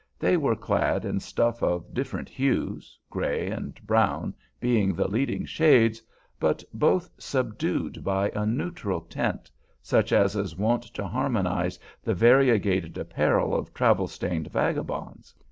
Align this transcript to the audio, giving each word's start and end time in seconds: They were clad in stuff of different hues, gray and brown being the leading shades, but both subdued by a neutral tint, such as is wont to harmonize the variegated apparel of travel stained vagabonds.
They 0.17 0.35
were 0.35 0.55
clad 0.55 1.05
in 1.05 1.19
stuff 1.19 1.61
of 1.61 1.93
different 1.93 2.27
hues, 2.27 2.97
gray 3.11 3.51
and 3.51 3.79
brown 3.85 4.33
being 4.59 4.95
the 4.95 5.07
leading 5.07 5.45
shades, 5.45 6.01
but 6.39 6.63
both 6.73 7.07
subdued 7.19 8.03
by 8.03 8.31
a 8.33 8.43
neutral 8.47 9.01
tint, 9.01 9.51
such 9.83 10.11
as 10.11 10.35
is 10.35 10.57
wont 10.57 10.81
to 10.95 11.05
harmonize 11.07 11.77
the 12.03 12.15
variegated 12.15 12.97
apparel 12.97 13.53
of 13.55 13.75
travel 13.75 14.07
stained 14.07 14.51
vagabonds. 14.51 15.35